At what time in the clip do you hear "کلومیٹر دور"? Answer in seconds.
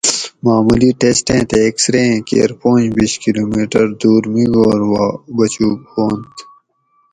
3.23-4.23